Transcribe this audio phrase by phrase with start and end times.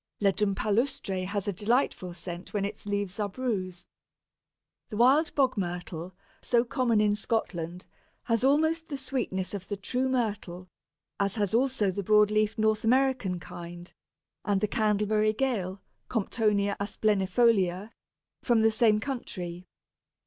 [0.19, 3.85] Ledum palustre has a delightful scent when its leaves are bruised.
[4.89, 7.85] The wild Bog myrtle, so common in Scotland,
[8.23, 10.67] has almost the sweetness of the true Myrtle,
[11.19, 13.93] as has also the broad leaved North American kind,
[14.43, 17.91] and the Candleberry Gale (Comptonia asplenifolia)
[18.41, 19.67] from the same country.